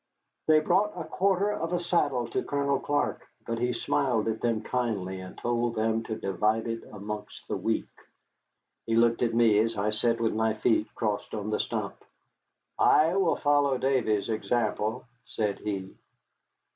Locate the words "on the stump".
11.35-12.03